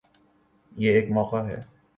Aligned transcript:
یہ 0.71 0.91
ایک 0.91 1.11
موقع 1.11 1.43
ہے۔ 1.47 1.61